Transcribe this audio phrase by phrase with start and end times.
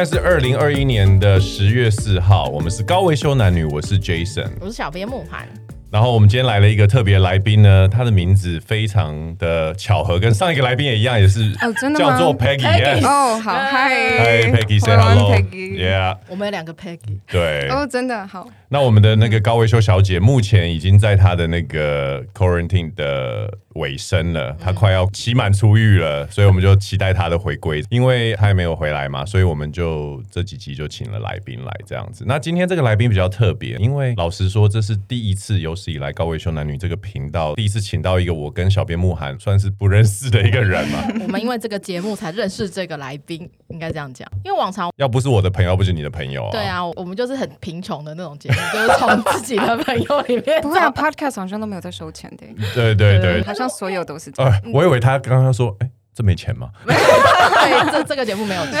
[0.00, 5.46] 现在是二零二一年的十月四号，我们是高维修男女，我是 Jason，我是小编慕寒。
[5.90, 13.04] 然后我们今天来了一个特别来宾呢，他的名字非常的巧合，跟上一个来宾也一样，也是哦，真的叫做 Peggy。
[13.04, 17.20] 哦，好，嗨，嗨，Peggy，say hello，Yeah，我们有两个 Peggy。
[17.30, 18.48] 对，哦，真的好。
[18.72, 32.24] 那我们的那个高维修小姐目前已经在她的那个 quarantine 的尾声了，她快要期满出狱了，所以我们就期待她的回归，因为她还没有回来嘛，所以我们就这几集就请了来宾来这样子。
[32.28, 41.04] 那今天这个来宾比较特别，因为老实说，这是第一次有史以来高维修男女这个频道第一次请到一个我跟小编慕寒算是不认识的一个人嘛。
[41.26, 46.50] 我们因为这个节目才认识这个来宾，应该这样讲，因为往常要不是我的朋友，不是你的朋友啊。
[46.52, 48.59] 对啊，我们就是很贫穷的那种节目。
[48.72, 52.46] 就是从自己的朋友里面， 不会啊，Podcast 好像都没有在收钱的。
[52.74, 54.52] 对对对，好像所有都是这样。
[54.52, 56.70] 呃，我以为他刚刚说，哎，这没钱吗？
[56.86, 58.80] 对，这这个节目没有钱。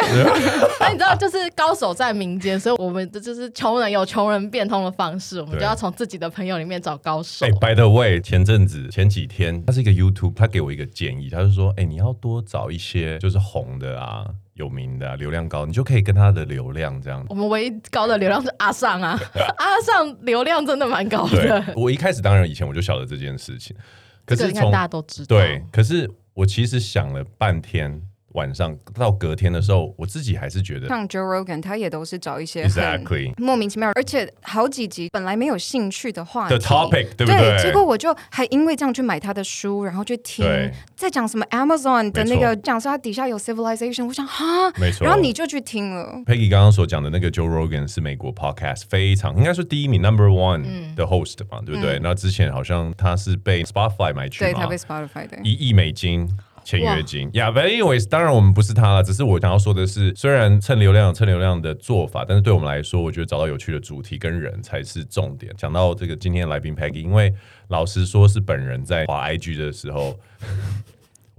[0.80, 7.46] 那 你知道，就是高手在民间，所以我们的就是穷人有穷人变通的方式，我们就要从自己的朋友里面找高手。
[7.46, 14.26] 哎，By the way，前阵子前几天，他是一个 YouTube，他给我一个建议，他就说，哎，你要多找一些就是红的啊。
[14.60, 17.24] 有名的、啊、流量高，你就可以跟他的流量这样。
[17.30, 19.18] 我们唯一高的流量是阿尚啊，
[19.56, 21.72] 阿尚流量真的蛮高的。
[21.74, 23.74] 我一开始当然以前我就晓得这件事情，
[24.26, 25.36] 可是从大家都知道。
[25.36, 28.02] 对，可是我其实想了半天。
[28.32, 37.56] 晚上到隔天的时候，我自己还是觉得像 Joe Rogan，他也都是找一些 exactly 莫名其妙，而且好几集本来没有兴趣的话的 topic，对不对？
[37.56, 40.46] 对，结果我就还因为这样去买他的书，然后去听，
[40.94, 46.22] 在讲什么 Amazon 的那个讲说他底下有 civilization，我想哈，没错，然后你就去听了。
[46.26, 51.98] Peggy 刚刚所讲的那个 Joe Rogan 是美国 podcast 非常应该说第一名 number one 的 host 嘛，嗯、对不对？
[52.00, 56.30] 那、嗯、之前好像他是被 Spotify 买去嘛，对，他被 Spotify 的一亿美金。
[56.64, 65.52] 签约金呀，But anyways，当然我们不是他了，只是我想要说的是，虽然蹭流量蹭流量的做法，但是对我们来说，我觉得找到有趣的主题跟人才是重点。
[65.56, 67.34] 讲到这个今天的来宾 Peggy，因为
[67.68, 70.18] 老实说是本人在滑 IG 的时候。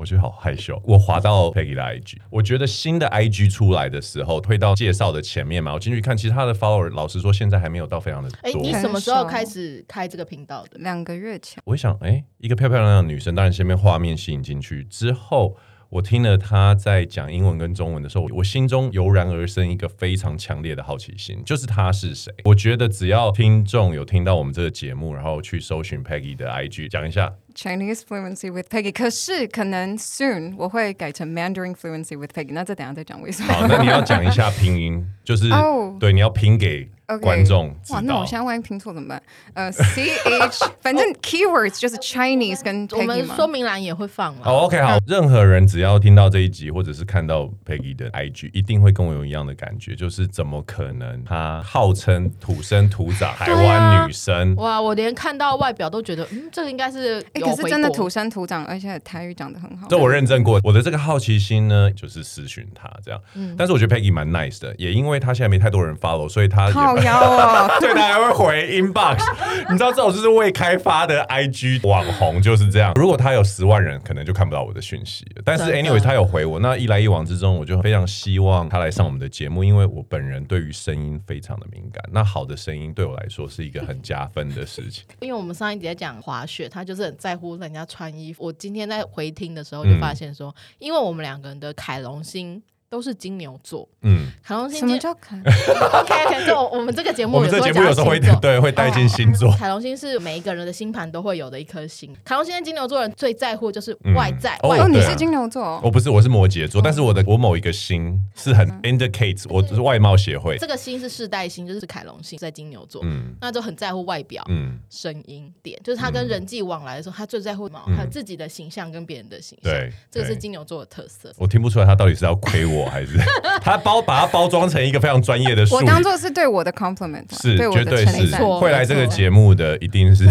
[0.01, 0.81] 我觉得好害羞。
[0.83, 8.37] 我滑到 Peggy 的 IG，我觉得新的 IG 出来的时候，推到介绍的前面嘛，我进去看，其实他的 follower 老实说，现在还没有到非常的多。
[8.41, 10.79] 哎，你什么时候开始开这个频道的？
[10.79, 11.61] 两个月前。
[11.65, 15.55] 我想，哎，一个漂漂亮亮的女生，当然先被画面吸引进去之后。
[15.91, 22.33] 我听了他在讲英文跟中文的时候，我心中油然而生一个非常强烈的好奇心，就是他是谁？
[22.45, 28.91] 我觉得只要听众有听到我们这个节目，然后去搜寻 Peggy 的 IG，讲一下 Chinese fluency with Peggy。
[28.91, 33.53] 可是可能 soon 我会改成 Mandarin fluency with Peggy，那这等下再讲为什么。
[33.53, 35.97] 好，那你要讲一下拼音， 就是、oh.
[35.99, 36.89] 对，你要拼给。
[37.21, 39.21] 观众哇，那我现在万一拼错怎么办？
[39.53, 42.99] 呃，C H， 反正 keywords 就是 Chinese 跟 Peggy。
[42.99, 44.43] 我们说明栏也会放嘛。
[44.43, 44.97] 好，OK，好。
[45.05, 51.21] 任何人只要听到这一集，或者是看到 Peggy 的 IG，一定会跟我有一样的感觉，就是怎么可能？
[51.25, 54.55] 她号称土生土长台湾女生。
[54.55, 57.21] 哇，我连看到外表都觉得，嗯，这个应该是。
[57.41, 59.87] 哎，可是真的土生土长，而且台语讲得很好。
[59.89, 60.59] 这我认证过。
[60.63, 63.21] 我的这个好奇心呢，就是私讯他这样。
[63.35, 63.55] 嗯。
[63.57, 66.71] 但是我觉得 Peggy 蛮 nice 的，也因为他现在没太多人 follow，所以他也。
[66.73, 67.71] 好妖哦。
[67.79, 69.19] 对，他还会回 inbox，
[69.69, 72.93] 你知道这种就是未开发的 IG 网红就是这样。
[72.95, 75.25] 如果他有十万人，可能就看不到我的讯息。
[75.45, 76.59] 但是 anyway，他有回我。
[76.59, 82.03] 那一来一往之中，我就非常希望他来上我们的节目，因为我本人对于声音非常的敏感。
[82.11, 85.03] 那好的声音对我来说是一个很加分的事情。
[85.21, 88.43] 因为我们上一集在讲滑雪，他就是很在乎人家穿衣服。
[88.43, 92.61] 我今天在回听的时候就发现说，嗯、因为我们两个人的凯龙星。
[92.91, 99.49] 都是金牛座，嗯，凯龙星什么叫凯？OK OK，就我们这个节目，我们这节目有时候会对会带进星座。
[99.53, 102.13] 凯龙星是每一个人的星盘都会有的一颗星。
[102.25, 104.59] 凯龙星跟金牛座人最在乎就是外在。
[104.63, 105.79] 哦，你是金牛座？
[105.81, 106.81] 我不是，我是摩羯座。
[106.81, 110.57] 但是我的我某一个星是很 indicates，我是外貌协会。
[110.57, 119.71] 这个星是世代星，就是凯龙星在金牛座，嗯，那就很在乎外表，嗯，声音点，就是他跟人际往来的时候，他最在乎什么，他自己的形象跟别人的形象。
[119.71, 121.33] 对，这个是金牛座的特色。
[121.37, 123.17] 我听不出来他到底是要亏我还是。
[123.61, 130.25] 他包把它包装成一个非常专业的书，我当做是对我的 compliment，是对绝对是会来这个节目的，一定是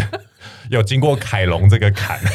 [0.70, 2.19] 有经过凯龙这个坎。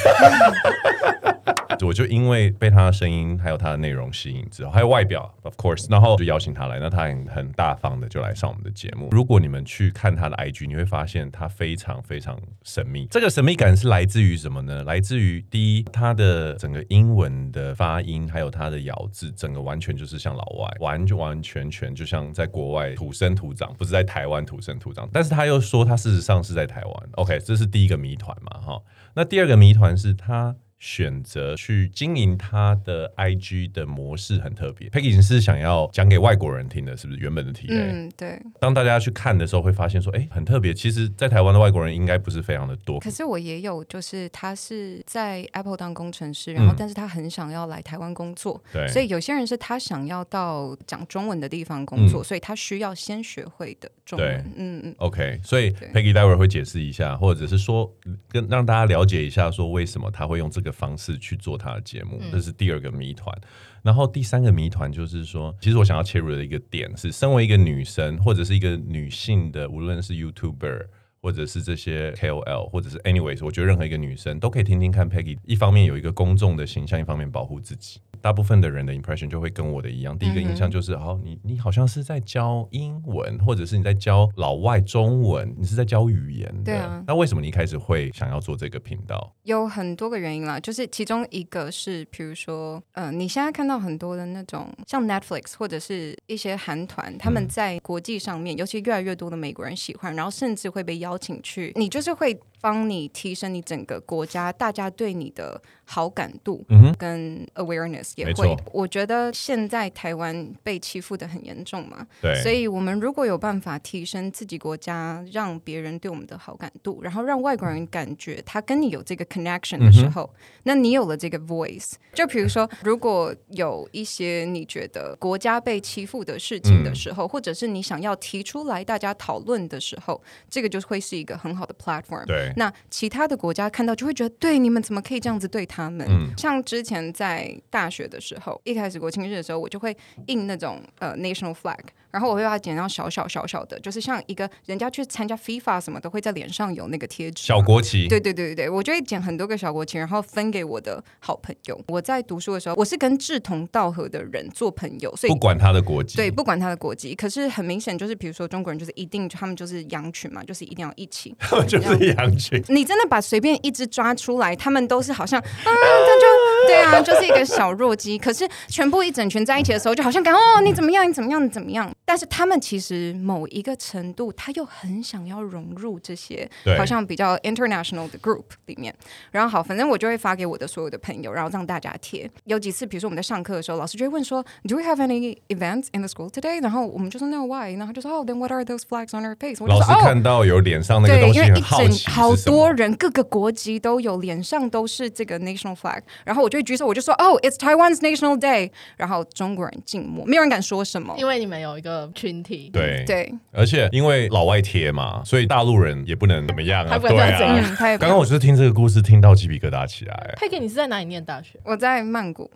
[1.82, 6.80] 我就因为被他的声音还有他的内容吸引之后，还有外表，of course，然后就邀请他来。
[6.80, 9.10] 那他很很大方的就来上我们的节目。
[9.12, 13.06] 如果你们去看他的 IG，你会发现他非常非常神秘。
[13.12, 14.84] 这个神秘感是来自于什么呢？
[14.84, 25.08] 来自于第一，他的整个英文的发音，还有他的咬字，整个完全就是像老外，完完全全就像在国外土生土长，不是在台湾土生土长。
[25.12, 27.10] 但是他又说他事实上是在台湾。
[27.16, 28.82] OK，这是第一个谜团嘛，哈。
[29.16, 30.56] 那第二个谜团是他。
[30.86, 34.88] 选择去经营他的 IG 的模式很特别。
[34.90, 37.66] Peggy 是想要讲给外国人听的，是不是原本的题？
[37.72, 38.40] 嗯，对。
[38.60, 40.76] 当大家去看的时候，会发现说，哎、欸，很特别。
[40.76, 43.00] 其实，在台湾的外国人应该不是非常的多。
[43.00, 48.62] 可是我也有，就是他是在 Apple 当工程师，然后但是他很想要来台湾工作。
[48.72, 48.90] 对、嗯。
[48.90, 54.54] 所以有些人是他想要到讲中文的地方工作，嗯、所以他需要先学会的中文。
[54.56, 54.96] 嗯嗯。
[55.00, 57.92] OK，所以 Peggy 待会儿会解释一下，或者是说
[58.30, 62.22] 跟让大家了解一下，说为什么他会用这个方式去做他的节目。
[62.32, 63.36] 这是第二个谜团。
[63.82, 70.88] 然后第三个谜团就是说，其实我想要切入的一个点是，身为一个女生或者是一个女性的，无论是 YouTuber
[71.22, 75.38] 或者是这些 KOL，或者是 anyways，我觉得任何一个女生都可以听听看 Peggy。
[75.44, 78.00] 一方面有一个公众的形象，一方面保护自己。
[78.26, 86.64] 大部分的人的 impression 就会跟我的一样，第一个印象就是，哦，你你好像是在教英文，或者是你在教老外中文，你是在教语言的。
[86.64, 87.04] 对啊。
[87.06, 89.32] 那为什么你一开始会想要做这个频道？
[89.44, 102.36] 有很多个原因啦，就是其中一个是，比如说，呃，你现在看到很多的那种像 Netflix 或者是一些韩团，他们在国际上面，嗯、尤其越来越多的美国人喜欢，然后甚至会被邀请去，你就是会。
[102.66, 106.66] 帮你提升你整个国家大家对你的好感度，
[106.98, 108.58] 跟 awareness 也会。
[108.74, 121.92] 我觉得现在台湾被欺负的很严重嘛，对，所以我们如果有办法提升自己国家，让别人对我们的好感度，然后让外国人感觉他跟你有这个 connection 的时候，嗯、那你有了这个 voice。
[122.16, 130.20] 就比如说，如果有一些你觉得国家被欺负的事情的时候，嗯、或者是你想要提出来大家讨论的时候，
[130.50, 132.26] 这个就会是一个很好的 platform。
[132.26, 132.52] 对。
[132.56, 136.06] 那其他的国家看到就会觉得，对，你们怎么可以这样子对他们？
[136.10, 139.96] 嗯、像之前在大学的时候，一开始国庆日的时候，我就会
[140.28, 141.80] 印那种呃 national flag。
[142.16, 147.44] 然后我会把它剪到小小小小的，就是像一个人家去参加 FIFA 什么都，会在脸上有那个贴纸。
[147.44, 148.08] 小国旗。
[148.08, 151.78] 对对对对对，我就会剪很多个小国旗，然后分给我的好朋友。
[151.90, 156.16] 我在读书的时候，我是跟志同道合的人做朋友，所以不管他的国籍。
[156.16, 157.14] 对，不管他的国籍。
[157.14, 161.36] 可是很明显，就是比如说中国人，就是一定他们就是羊群嘛，就是一定要一起。
[161.38, 162.64] 他 们就是羊群。
[162.70, 166.26] 你真的把随便一只抓出来，他们都是好像啊， 他就
[166.68, 168.18] 对啊， 就是一个小弱鸡。
[168.18, 171.08] 可是全部一整群在一起的时候，就好像感哦，你怎么样？
[171.08, 171.44] 你怎么样？
[171.44, 171.92] 你怎么样？
[172.06, 173.14] 但是他们其实。
[173.26, 176.48] 某一个程度，他又很想要融入这些，
[176.78, 178.94] 好像比较 international 的 group 里面。
[179.32, 182.30] 然后好，反正我就会发给我的所有的朋友，然后让大家贴。
[182.46, 188.84] 有几次，比如说我们在上课的时候，老师就会问说：“Do we have any events in the school today？” 然后我们就说：“No, why？” 然后他就说：“Oh, then what are those
[188.88, 196.02] flags on our face？” 我老师看到有脸上那个东西，很好奇，好多人各个国籍都有，脸上都是这个 national flag。
[196.24, 202.70] 然后我就会举手，我就说：“Oh, it's Taiwan's national day。”然后中国人静默，没有人敢说什么，因为你们有一个群体。
[202.74, 203.34] 对对。
[203.52, 206.98] 而且因为老外贴嘛，所以大陆人也不能怎么样啊。
[206.98, 210.34] 对啊，刚刚我就是听这个故事，听到鸡皮疙瘩起来。
[210.38, 211.60] 佩克，你是在哪里念大学？
[211.64, 212.50] 我在曼谷。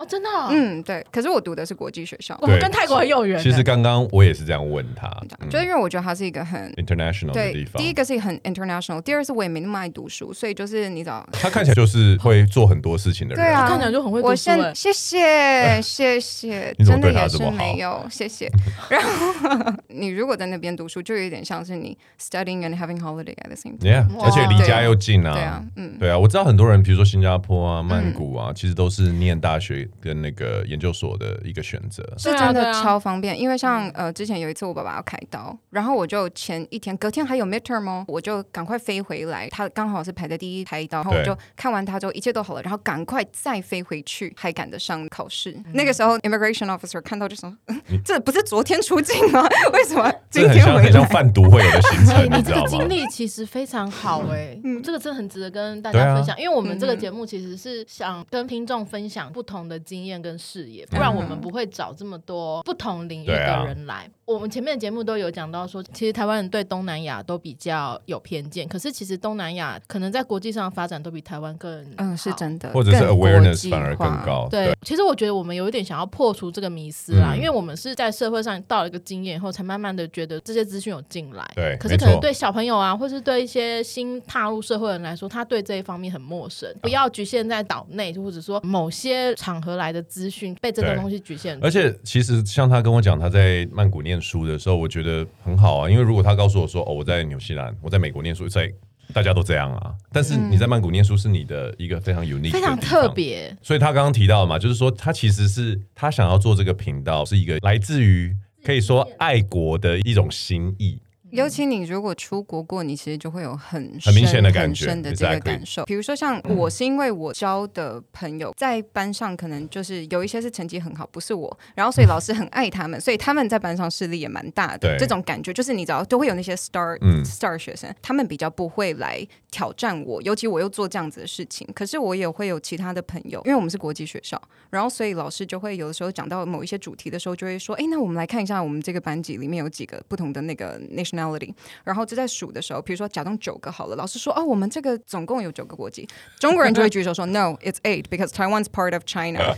[0.00, 0.48] 哦，真的、哦？
[0.50, 1.04] 嗯，对。
[1.12, 3.38] 可是我读的是国际学校，对跟泰国很有缘。
[3.38, 5.06] 其实刚刚我也是这样问他，
[5.40, 7.82] 嗯、就是因为我觉得他是一个很 international 的地方。
[7.82, 14.30] 第一个是很 international，第二是我也没那么爱读书，所以就是你知道，他看起来就是会做很多事情的人，对啊，看起来就很会读书。
[14.30, 17.50] 我先谢谢谢谢， 你怎么对他这么好？
[17.50, 18.50] 真的也是没有，谢谢。
[18.88, 23.90] 然后你如果在那边读书，就有点像是你 studying and having holiday at the same time。
[23.90, 25.34] Yeah，而且离家又近啊。
[25.34, 30.60] 对啊，嗯，对啊，我知道很多人，比如说新加坡啊、曼谷啊，其实都是念大学跟那个。
[30.70, 32.02] 研究所的一个选择。
[32.16, 45.56] 是真的超方便，因为像呃之前有一次我爸爸要开刀，然后我就前一天隔天还有 midterm 哦，我就赶快飞回来，他刚好是排在第一开刀，然后我就看完他之后一切都好了，然后赶快再飞回去，还赶得上考试。
[45.72, 47.52] 那个时候 immigration officer 看到就说
[48.04, 49.42] ：“这不是昨天出境吗？
[49.72, 50.12] 为什么？
[50.30, 60.86] 今天回来？”很像贩毒会有的行程，你这个经历其实非常好哎，这个真的很值得跟大家分享，因为我们这个节目其实是想跟听众分享不同的经验跟视野。
[60.86, 63.94] 不然我们不会找这么多不同领域的人来。
[63.94, 74.48] 啊、我们前面的节目都有讲到说，其实台湾人对东南亚都比较有偏见，可是其实东南亚可能在国际上发展都比台湾更嗯是真的，或者是 awareness 反而更高。
[74.50, 81.50] 对，对其实我觉得我们有一点想要破除这个迷思啦，嗯、因为我们是在社会上到了一个经验以后，才慢慢的觉得这些资讯有进来。
[81.54, 86.72] 对，可是可能对小朋友啊，或是对一些新踏入社会的人来说，他对这一方面很陌生。
[86.80, 91.58] 不要局限在岛内，或者说某些场合来的资讯被这个东西局限。
[91.60, 95.90] 而且其实像他跟我讲他在曼谷念书的时候，我觉得很好啊。
[95.90, 98.72] 因为如果他告诉我说哦，我在纽西兰，我在美国念书，在
[99.12, 99.92] 大家都这样啊。
[100.12, 103.56] 但是你在曼谷念书是你的一个非常 unique、非常特别。
[103.62, 108.34] 所以他刚刚提到嘛，就是说他其实是他想要做这个频道，是一个来自于
[108.64, 111.00] 可以说爱国的一种心意。
[111.30, 115.84] 尤其你如果出国过，你其实就会有很很明显的感觉，很深的这个感受。
[115.84, 124.96] 比如说，像我是因为我交的朋友在班上，可能就是有一些是成绩很好，不是我，然后所以老师很爱他们，所以他们在班上势力也蛮大的。
[124.98, 131.66] 这种感觉就是你知道，都会有那些 star、嗯、star 学生，他们比较不会来挑战我，尤其我又做这样子的事情。
[131.74, 140.80] 可是我也会有其他的朋友，因为我们是国际学校，然后所以老师就会有的时候讲到某一些主题的时候，就会说：“哎，那我们来看一下我们这个班级里面有几个不同的那个
[141.20, 141.52] nationality。”
[141.84, 146.08] 然后就在数的时候，比如说假装九个好了，老师说：“哦，我们这个总共有九个国籍。”
[146.38, 149.40] 中国人就会举手说：“No, it's eight because Taiwan's part of China。”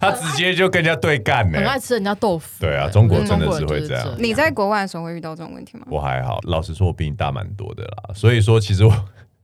[0.00, 2.48] 他直接就跟人家对干呢，很爱吃人家豆腐。
[2.60, 4.16] 对啊，中国真的是会这样。
[4.18, 5.86] 你在国外的时候会遇到这种问题吗？
[5.90, 8.14] 我还好，老实说，我比你大蛮多的啦。
[8.14, 8.92] 所以说，其实我。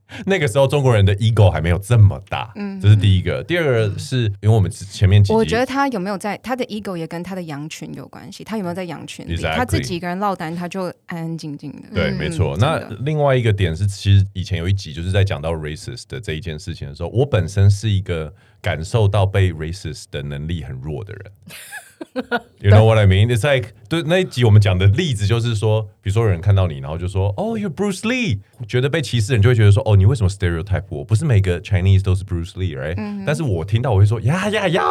[0.25, 3.43] 那个时候中国人的 ego 还没有这么大，嗯，这是第一个。
[3.43, 9.55] 第二个是因为我们前面我觉得他有没有在他的 ego 也跟他的羊群有关系，他有没有在羊群里，Exactly.
[9.55, 11.89] 他自己一个人落单，他就安安静静的。
[11.93, 12.55] 对，没错。
[12.57, 21.31] 那另外一个点是，其实以前有一集就是在讲到 racist 的这一件事情的时候，我本身是一个感受到被 racist 的能力很弱的人。
[22.59, 23.27] You know what I mean?
[23.29, 31.03] It's like 对那一集我们讲的例子就是说，比如说有人看到你，然后就说哦、oh,，You're Bruce Lee，觉得被歧视的人就会觉得说，哦，你为什么 stereotype 我？
[31.03, 34.83] 不是每个 Chinese 都是 Bruce Lee，right？、嗯、但是我听到我会说呀呀呀，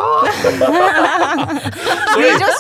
[2.14, 2.52] 所以就是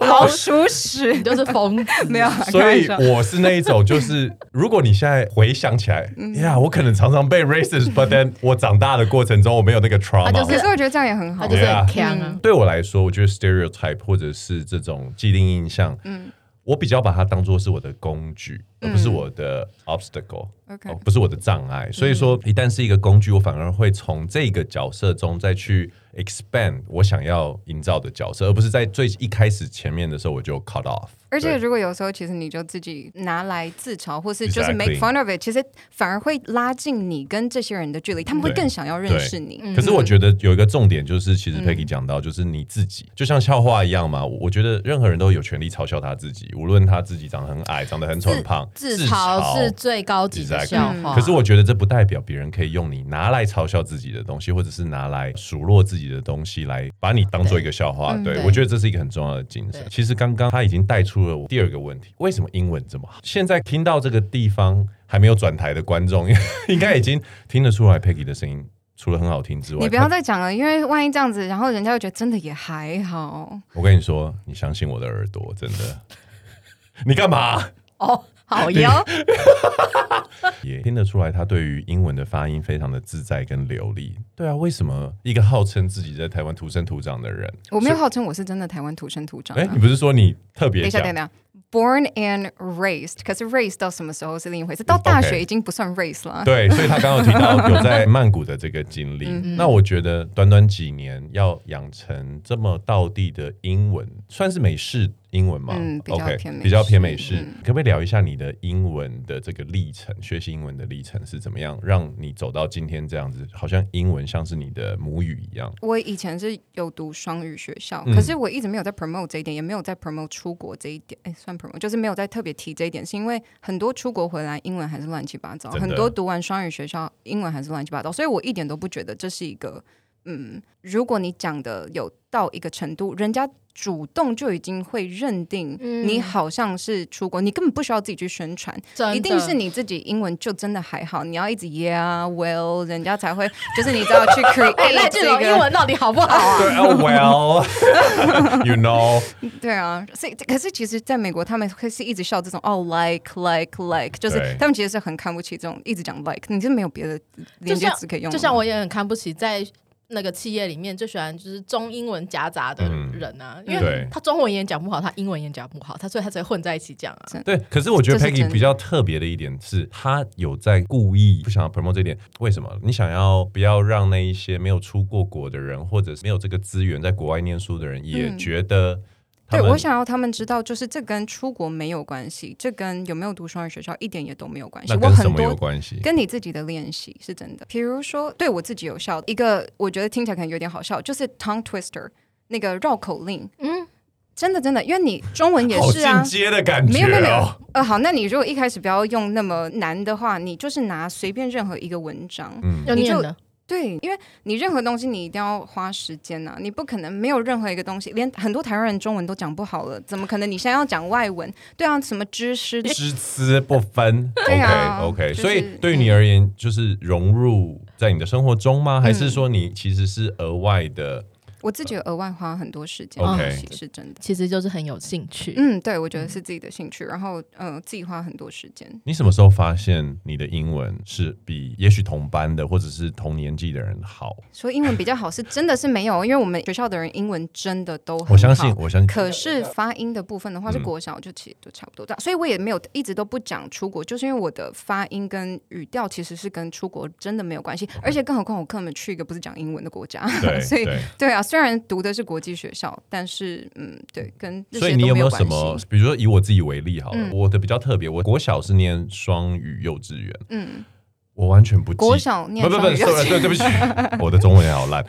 [0.06, 2.28] 老鼠屎，你就是疯子， 没有。
[2.50, 12.36] 所以我是那一种，就是如果你现在回想起来，呀、嗯，yeah, 我可能常常被 racist，but then 我长大的过程中我没有那个 trauma，可是我觉得这样也很好，就是很强、啊。
[12.42, 12.93] 对我来说。
[12.94, 16.30] 说我觉得 stereotype 或者是这种既定印象，嗯，
[16.62, 20.92] 我比较把它当做是我的工具，嗯、而不是我的 obstacle，、okay.
[20.92, 21.90] 哦，不是我的障碍。
[21.90, 31.08] 所以说，一旦是一个工具，我反而会从这个角色中再去 expand 我想要营造的角色，而不是在最一开始前面的时候我就 cut off。
[31.30, 39.60] 而且如果有时候其实你就自己拿来自嘲，或是就是 make fun of it，其实反而会拉近你跟这些人的距离，他们会更想要认识你。
[39.74, 44.24] 可是我觉得有一个重点就是，其实 Peggy 讲到，就是你自己就像笑话一样嘛。
[44.24, 51.14] 我觉得任何人都有权利嘲笑他自己，无论他自己长得很矮、长得很丑、很胖，自嘲是最高级的笑话。
[51.14, 58.14] 可是我觉得这不代表别人可以用你拿来嘲笑自己的东西，或者是拿来数落自己的东西来把你当做一个笑话。
[58.24, 59.82] 对，我觉得这是一个很重要的精神。
[59.88, 62.12] 其实刚刚他已经带出了我第二个问题。
[62.18, 63.20] 为什么英文这么好？
[63.22, 66.28] 现在听到这个地方还没有转台的观众，
[66.68, 68.64] 应该已经听得出来 Peggy 的声音
[68.96, 73.60] 除了很好听之外，你不要再讲了，因为万一这样子，然后人家会觉得真的也还好。
[73.72, 76.00] 我跟你说，你相信我的耳朵，真的。
[77.04, 77.60] 你干嘛？
[77.98, 78.90] 哦，好哟。
[80.62, 84.16] 也听得出来，他对于英文的发音非常的自在跟流利。
[84.34, 89.56] 对啊，为什么一个号称自己在台湾土生土长的人，我没有号称我是真的台湾土生土长。
[89.56, 90.82] 哎，你不是说你特别？
[90.82, 91.30] 等一下，等一下。
[91.70, 94.84] Born and raised，可是 raised 到什么时候是另一回事。
[94.84, 96.42] 到大学已经不算 raised 了。
[96.42, 96.44] Okay.
[96.44, 99.28] 对，所以他刚刚提到有在曼谷的这个经历。
[99.56, 105.10] 那我觉得短短几年要养成这么道地的英文，算是美式。
[105.34, 105.74] 英文吗？
[105.76, 106.60] 嗯，比较偏美式。
[106.60, 107.34] Okay, 比较偏美式。
[107.34, 107.54] 嗯。
[107.62, 110.14] 可不可以聊一下你的英文的这个历程？
[110.22, 113.46] 学习英文的历程是怎么样，让你走到今天这样子？
[113.52, 115.74] 好像英文像是你的母语一样。
[115.82, 121.20] 我以前是有读双语学校，可是我一直没有在 promote 这一点，也没有在 promote 出国这一点。
[121.24, 129.84] 哎，算 promote，就是没有在特别提这一点，是因为很多出国回来英文还是乱七八糟，很多读完双语学校英文还是乱七八糟，所以我一点都不觉得这是一个。
[130.26, 135.76] 嗯，如果你讲的有到一个程度，人家主动就已经会认定
[136.06, 138.72] 你好像是出国，嗯、你根本不需要自己去宣传，
[139.12, 146.58] 一定是你自己英文就真的还好，你要一直 yeah well，人家才会 就是你知道去 create 赖俊龙英文到底好不好啊？
[146.62, 149.20] 对，well，you know，
[149.60, 157.20] 对啊，所以可是其实在美国，他们会是一直笑这种哦，like like like，就是他们其实是很看不起这种一直讲 like，你是没有别的
[157.58, 159.66] 连接词可以用，就像我也很看不起在。
[160.08, 167.42] 那个企业里面最喜欢就是中英文夹杂的人啊，嗯、因为他中文也讲不好，他英文也讲不好，他所以他才混在一起讲啊。
[167.44, 172.18] 对，可是我觉得 Peggy 比较特别的一点是，他有在故意不想要 promote 这点。
[172.40, 172.70] 为什么？
[172.82, 179.02] 你想要不要让那一些没有出过国的人，或者是没有这个资源在国外念书的人，也觉得、嗯？
[179.50, 184.94] 对，我想要他们知道，就是这跟出国没有关系，这跟有没有读双语学校一点也都没有关系。
[184.94, 186.00] 我很多有关系？
[186.02, 187.64] 跟你自己的练习是真的。
[187.68, 192.08] 比如说，对我自己有效的一个，我觉得听起来可能有点好笑，就是 tongue twister
[192.48, 193.48] 那个绕口令。
[193.58, 193.86] 嗯，
[194.34, 196.94] 真的真的，因为你中文也是啊，进阶的感觉、哦。
[196.94, 197.54] 没有没有没有。
[197.74, 203.22] 呃，好，那你如果一开始不要用那么难的话，你就是拿随便任何一个文章，嗯，你就。
[203.66, 211.52] 对，因为你任何东西你一定要花时间呐、啊，你不可能没有任何一个东西，连很多台湾人中文都讲不好了，怎么可能你现在要讲外文？
[211.76, 218.98] 对啊，什么知识知词不分 对啊，OK OK，、就是、所以对于你而言，就是融入在你的生活中吗？
[218.98, 221.24] 嗯、还是说你其实是额外的？
[221.64, 225.54] 我自己额外花很多时间，OK，是真的，其实就是很有兴趣。
[225.56, 228.86] 嗯，对，我觉得是自己的兴趣，然后呃，自己花很多时间。
[229.04, 234.36] 你什么时候发现你的英文是比也许同班的或者是同年纪的人好？
[234.52, 238.32] 说英文比较好是真的是没有，因为我们学校的人英文真的都很好。
[238.34, 239.06] 我相信，我相信。
[239.06, 250.28] 可是发音的部分的话，是国小就其实都差不多大，嗯、所以我也没有一直都不讲出国，就是因为我的发音跟语调其实是跟出国真的没有关系，而且更何况我根本去一个不是讲英文的国家，
[250.60, 252.34] 所以对，对啊，虽然读的是国。
[252.34, 255.78] 国际学校，但是嗯，对，跟所以你有没有什么？
[255.88, 260.84] 比如说以我自己为例好了，嗯、我的比较特别，我国小是念双语幼稚园，嗯，
[261.32, 263.62] 我完全不记国小念不不不，对对不起，
[264.18, 265.06] 我的中文也好烂。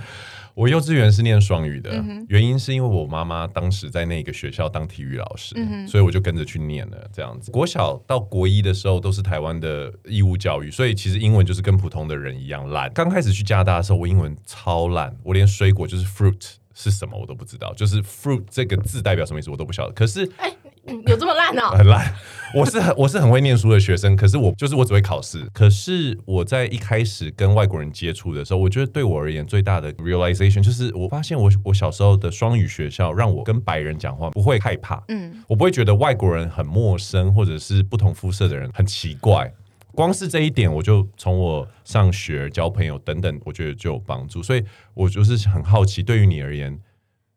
[0.56, 7.52] 我幼稚园是念双语的，嗯，原因是因为我妈妈当时在那个学校当体育老师，嗯，所以我就跟着去念了这样子。
[7.52, 12.92] 国小到国一的时候都是台湾的义务教育，所以其实英文就是跟普通的人一样烂。
[12.94, 16.56] 刚开始去加拿大的时候，我英文超烂，我连水果就是 fruit。
[16.78, 19.94] 是什么我都不知道，就是 fruit 这个字代表什么意思我都不晓得。
[19.94, 20.58] 可是，哎、欸，
[21.08, 21.75] 有这么烂哦？
[21.77, 22.13] 很烂。
[22.54, 25.46] 我是很我是很会念书的学生，可是我就是我只会考试。
[25.51, 39.54] 可是我在一开始跟外国人接触的时候，我觉得对我而言最大的 realization 就是我发现我我小时候的双语学校让我跟白人讲话不会害怕，嗯，我不会觉得外国人很陌生，或者是不同肤色的人很奇怪。
[39.92, 44.44] 光是这一点，我就从我上学、交朋友等等，我觉得就有帮助。
[44.44, 44.63] 所以
[44.94, 46.77] 我就是很好奇，对于你而言，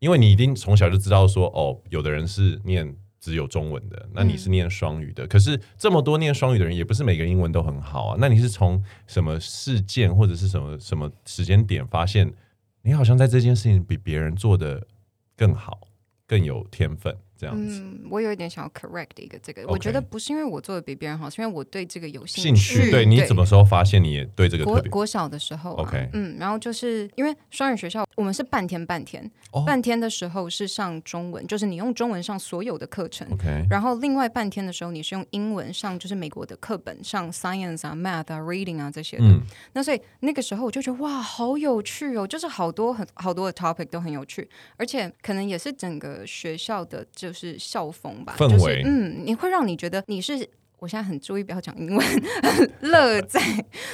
[0.00, 5.24] 因为你一定从小就知道说，哦，有的人是念只有中文的，那你是念双语的。
[5.24, 5.28] 嗯。
[5.28, 8.16] 可是这么多念双语的人，也不是每个英文都很好啊。
[8.18, 12.32] 那你是从什么事件或者是什么什么时间点发现，
[12.82, 14.86] 你好像在这件事情比别人做的
[15.36, 15.88] 更好，
[16.26, 17.16] 更有天分？
[17.38, 19.68] 这样子，嗯，我有一点想要 correct 的一个这个，okay.
[19.68, 22.48] 我觉得不是因为我做的比别人好，是因为我对这个有兴趣。
[22.58, 24.82] 兴趣，对，你什么时候发现你也对这个特别？
[24.90, 29.64] 国国小的时候，啊，OK，嗯，然后就是因为双语学校，我们是半天半天，oh.
[29.64, 39.24] 半天的时候是上中文，就是你用中文上所有的课程，OK，然后另外半天的时候你是用英文上，就是美国的课本上 science 啊、math 啊、reading 啊这些的。
[39.24, 39.40] 嗯，
[39.74, 48.24] 那所以那个时候我就觉得哇，好有趣哦，就是好多很好多的 topic 都很有趣，而且可能也是整个学校的就是校风。
[48.38, 50.48] 氛围，就是，嗯，你会让你觉得你是。
[50.78, 52.06] 我现在很注意不要讲英文，
[52.82, 53.40] 乐在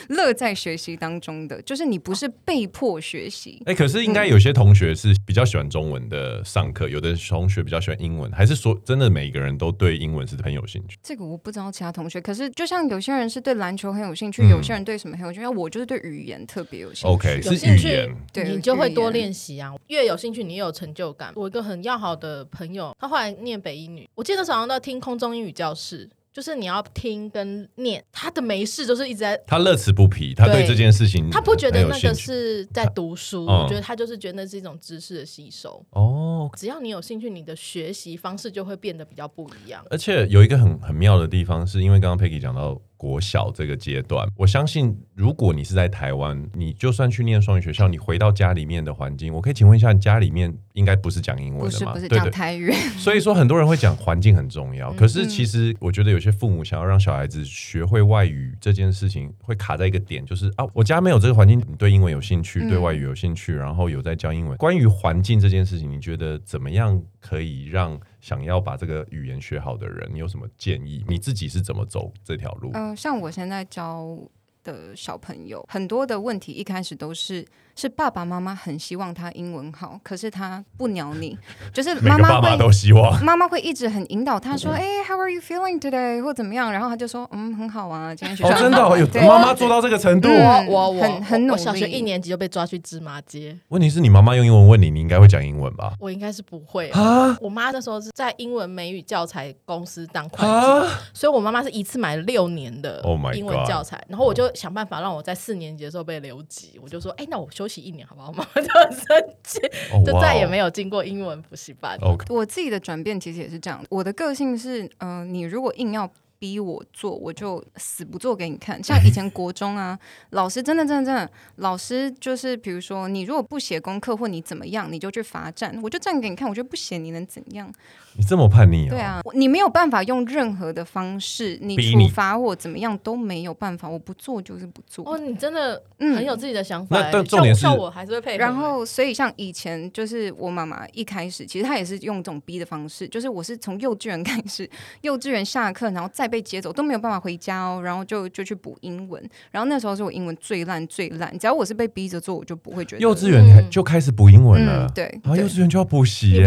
[0.09, 3.63] 乐在学习当中的，就是你不是被迫学习。
[3.67, 10.99] 哎、欸，可是应该有些同学是比较喜欢中文的上课，有的同学比较喜欢英文，还是说真的每一个人都对英文是很有兴趣？
[11.03, 17.15] 这个我不知道其他同学，可是就像有些人是对篮球很有兴趣，嗯、有些人对什么很有兴趣，我就是对语言特别有兴趣。
[17.15, 21.33] OK，是语言，对，你就会多练习啊，越有兴趣，你越有成就感。
[21.35, 26.11] 我一个很要好的朋友，他后来念北一女，我记得早上都要听空中英语教室。
[26.35, 35.81] 就是你要听跟念，他的没事就是一直在，他乐此不疲，他对这件事情，他不觉得那个是在读书，我觉得他就是觉得那是一种知识的吸收。
[35.91, 39.85] 哦，只要你有兴趣，你的学习方式就会变得比较不一样。
[39.91, 42.81] 而且有一个很很妙的地方，是因为刚刚 Peggy 讲到。
[43.05, 51.93] 国小这个阶段，我相信，如果你是在台湾，你就算去念双语学校，你回到家里面的环境，我可以请问一下，你家里面应该不是讲英文的吗？
[51.93, 52.73] 不是，不是讲台语。
[52.97, 54.91] 所以说，很多人会讲环境很重要。
[54.95, 64.57] 可是，其实我觉得有些父母想要让小孩子学会外语这件事情，会卡在一个点，就是啊，我家没有这个环境，你对英文有兴趣，对外语有兴趣，然后有在教英文。
[64.57, 68.01] 关于环境这件事情，你觉得怎么样可以让？
[68.25, 71.05] 想要把这个语言学好的人，你有什么建议？
[71.07, 72.71] 你自己是怎么走这条路？
[72.73, 74.19] 嗯、呃，像我现在教
[74.63, 77.47] 的小朋友，很多的问题一开始都是。
[77.77, 81.37] 是爸爸妈妈很希望他英文好，可是他不鸟你，
[81.75, 91.53] 就是妈妈会都希望妈妈会一直很引导他说：“哎、欸、，How are you feeling today？” 或怎么样，然后他就说：“嗯，很好啊，今天学校。”哦，真的有妈妈做到这个程度，我我我很很努力。
[91.53, 93.59] 我小学一年级就被抓去芝麻街。
[93.69, 95.95] 问题是你妈妈用英文问你，你应该会讲英文吧？
[95.99, 97.37] 我应该是不会啊。
[97.41, 103.03] 我妈那时候是在英文美语教材公司当会计，所以我妈妈是一次买了六年的
[103.35, 109.59] 英文教材，然后我就想办法让我在四年级的时候被留级，我就说：“哎、欸，那我休息一年好不好？”妈妈就很生气，
[110.05, 111.97] 就再也没有进过英文补习班。
[112.01, 112.21] Oh.
[112.29, 116.11] 我自己的转变其实也是这样，我的个性是，嗯、呃，你如果硬要。
[116.45, 118.79] 逼我做，我就死不做给你看。
[118.85, 119.99] 像以前国中啊，
[120.33, 126.47] 老师真的真的真的，老师就是比如说你如果不写功课或你怎么样，你就去罚站，我就站给你看。
[126.47, 127.73] 我觉得不写你能怎样？
[128.17, 128.91] 你这么叛逆啊？
[128.91, 133.89] 对啊，你没有办法用任何的方式，你处罚我怎么样都没有办法。
[133.89, 135.11] 我不做就是不做。
[135.11, 136.97] 哦，你真的很有自己的想法。
[136.97, 138.39] 那但重点是，我还是会配合。
[138.39, 144.69] 然后，所以像以前就是我妈妈一开始，其实她也是用这种逼的方式，就是我是从幼稚园开始，
[145.03, 149.23] 幼稚园下课然后再被接走都没有办法回家哦，然后就就去补英文。
[149.53, 153.01] 然后那时候是我英文最烂最烂，只要我是被逼着做，我就不会觉得。
[153.01, 156.45] 幼稚园就开始补英文了，对，然后幼稚园就要补习耶。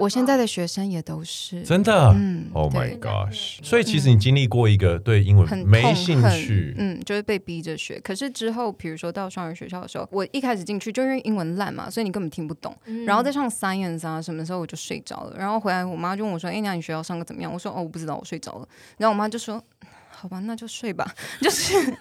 [0.00, 3.58] 我现在的学生也都是真的，嗯，Oh my gosh！
[3.64, 7.98] 所以其实你经历过一个对英文没兴趣，嗯，就是被逼着学。
[8.00, 12.72] 可是之后，比如说到双语学校的时候，我一开始进去就因为英文烂嘛，所以你根本听不懂。
[13.06, 15.36] 然后再上 science 啊什么时候我就睡着了。
[15.36, 19.62] 然后回来，我妈就问我说：“哎，那你学校上课怎么样？”我说：“哦，我不知道，我睡着了。”然后我妈就说
[20.10, 21.06] ：“好吧，那就睡吧。
[21.40, 21.96] ”就是。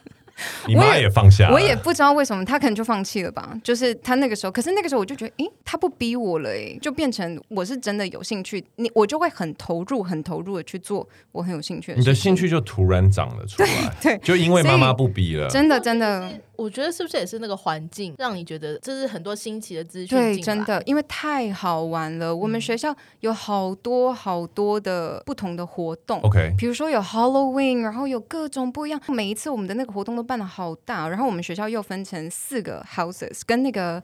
[0.67, 3.59] 你妈也放下了，我也不知道为什么，他可能就放弃了吧。
[3.63, 12.03] 就是他那个时候，可是那个时候我就觉得，诶，他不逼我了，诶，就变成我是真的有兴趣，你我就会很投入、很投入的去做我很有兴趣的事情。
[12.03, 13.67] 你的兴趣就突然长了出来，
[13.99, 16.31] 对，对就因为妈妈不逼了，真的真的。
[16.57, 20.17] 我觉得是不是也是那个环境让你觉得这是很多新奇的资讯？
[20.17, 22.35] 对，真的，因为太好玩了。
[22.35, 28.99] 我们学校有好多好多的不同的活动，OK，比如说有 Halloween，然后有各种不一样。
[29.07, 34.03] 每一次我们的那个活动都办的好大，然后我们学校又分成四个 houses，跟那个。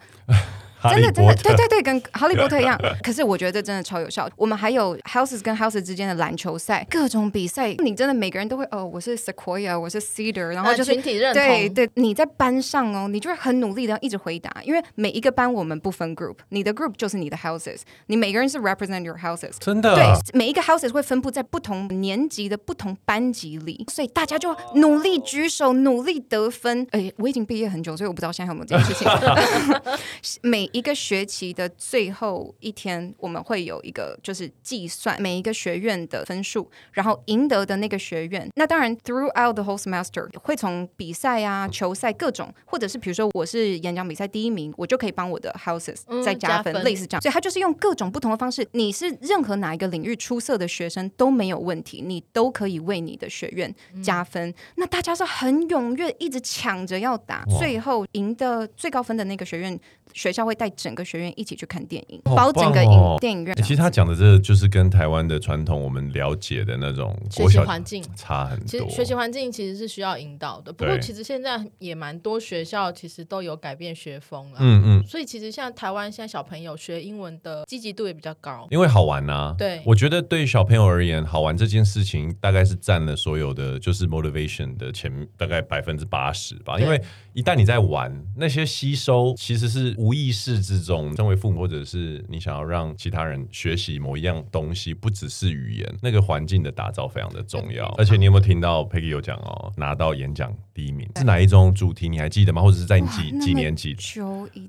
[0.89, 2.79] 真的真的对对对，跟哈利波特一样。
[3.03, 4.29] 可是我觉得这真的超有效。
[4.35, 7.73] 我们还有 houses 跟 houses 之间的篮球赛，各种比赛。
[7.79, 11.43] 你真的每个人都会哦，我是 Sequoia，我是 Cedar，然后就是群体认同。
[11.43, 19.53] 对对，你在班上哦，你就会很努力的一直回答，因为每一个班我们不分 group，你的 group 就是你的 houses，你每个人是 represent your houses。
[19.59, 19.95] 真的。
[19.95, 26.85] 对，每一个 houses 会分布在不同年级的不同班级里，所以大家就努力举手，努力得分。
[26.91, 29.07] 哎，我已经毕业很久，所以我不知道现在还有没有这件事情。
[30.41, 31.53] 每一个学期。
[31.53, 38.49] 的最后一天，我们会有一个就是计算每一个学院的分数，然后赢得的那个学院。
[38.55, 47.21] 那当然，throughout the whole semester 会从比赛啊、球赛各种，或者是比如说我是演讲比赛第一名，我就可以帮我的 houses 再加分，嗯、加分类似这样。
[47.21, 54.49] 所以他就是用各种不同的方式，你是任何哪一个领域出色的学生都没有问题，你都可以为你的学院加分。
[54.49, 59.79] 嗯、那大家是很踊跃，一直抢着要打，最后赢得最高分的那个学院。
[60.13, 63.55] 学校会带整个学院一起去看电影，哦、包整个影电影院。
[63.57, 68.67] 其实他讲的这个就是跟台湾的传统我们了解的那种学习环境差很多。
[68.67, 74.57] 其实学习环境其实是需要引导的，不过其实现在也蛮多学校其实都有改变学风了。
[74.59, 75.03] 嗯嗯。
[75.07, 79.55] 所以其实像台湾现在小朋友学英文的积极度也比较高，因为好玩啊。
[79.57, 86.79] 对，我觉得对小朋友而言，好玩这件事情大概是占了所有的就是 motivation 的前大概百分之八十吧。
[86.79, 87.01] 因为
[87.33, 97.85] 一旦你在玩，那些吸收其实是无意识之中，身为父母或者是你想要让其他人学习某一样东西，不只是语言，那个环境的打造非常的重要。
[97.97, 102.09] 而且你有没有听到 Peggy 有讲哦，拿到演讲第一名是哪一种主题？
[102.09, 102.61] 你还记得吗？
[102.61, 103.95] 或者是在你几几年级？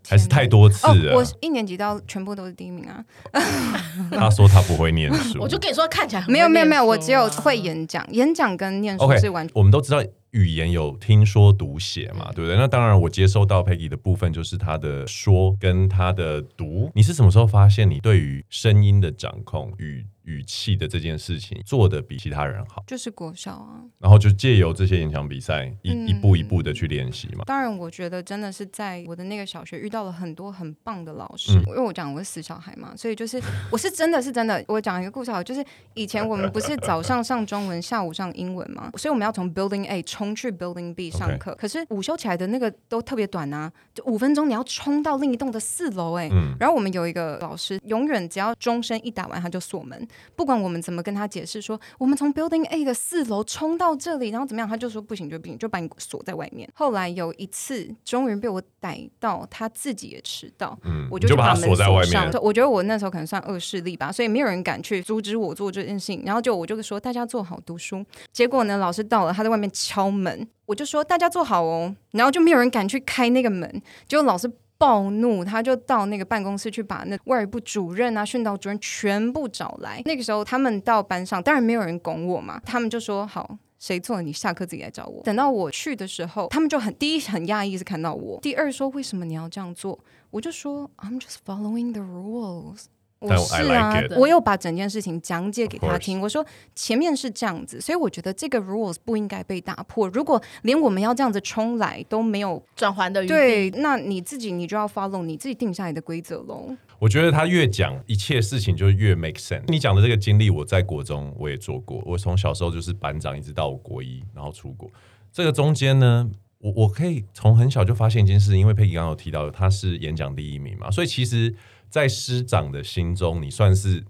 [0.08, 1.16] 还是太多次了？
[1.16, 3.04] 我一年级到全部都是第一名啊。
[4.12, 9.52] 他说他不会念书，我就跟你说看起来没有没有没有，我只有会演讲，演讲跟念书是完全。
[9.56, 10.00] 我们都知道。
[10.34, 12.56] 语言有听说读写嘛，对不对？
[12.56, 16.90] 那当然，我接收到 Peggy 的部分就是他的说跟他的读。
[16.92, 27.44] 你是什么时候发现你对于声音的掌控与语气的这件事情做的比其他人好，就是国小啊，然后就借由这些演讲比赛一、嗯、一步一步的去练习嘛。
[27.46, 34.64] 当然，我觉得真的是在我的那个小学遇到了很多很棒的老师，嗯、因为我讲我是死小孩嘛，所以就是我是真的是真的。
[34.66, 41.54] 我讲一个故事好，就是以前我们不是早上上中文，下午上英文嘛，所以我们要从 Building A 冲去 Building B 上课。
[41.56, 46.28] 可是午休起来的那个都特别短啊，就五分钟你要冲到另一栋的四楼哎。
[46.32, 50.08] 嗯、然后我们有一个老师，永远只要钟声一打完，他就锁门。
[50.36, 56.68] 不管我们怎么跟他解释说，我们从 Building A 的四楼冲到这里，然后怎么样，他就说不行就不行，就把你锁在外面。
[56.74, 62.32] 后来有一次，终于被我逮到，他自己也迟到，嗯，我就，就把门锁在外面。
[62.42, 66.22] 我觉得我那时候可能算恶势力吧，所以没有人敢去阻止我做这件事情。
[66.24, 68.04] 然后就我就说大家坐好读书。
[68.32, 73.82] 结果呢，老师到了，他在外面敲门，我就说大家坐好哦，然后就没有人敢去开那个门。
[74.08, 74.50] 结果老师。
[74.78, 80.02] 暴怒，他就到那个办公室去把那外语部主任啊、训导主任全部找来。
[80.04, 89.98] 那个时候他们到班上，当然没有人拱我嘛，他们就说：“好，谁错了你下课自己来找我。”等到我去的时候，他们就很第一很讶异是看到我，第二说为什么你要这样做？
[90.30, 92.86] 我就说：“I'm just following the rules。”
[93.24, 96.20] 我是啊，我有把整件事情讲解给他听。
[96.20, 100.06] 我说前面是这样子，所以我觉得这个 rules 不应该被打破。
[100.10, 106.76] 如果连我们要这样子冲来都没有转圜的余地，对，那你自己你就要 follow 你自己定下来的规则喽。
[106.98, 109.64] 我觉得他越讲一切事情就越 make sense。
[109.68, 112.02] 你讲的这个经历，我在国中我也做过。
[112.04, 114.90] 我从小时候就是班长，一直到我国一，然后出国。
[115.32, 121.54] 这个中间呢，我我可以从很小就发现一件事，因为 Peggy 刚刚有提到他是演讲第一名嘛，所以其实。
[121.94, 124.02] 在师长的心中，你算是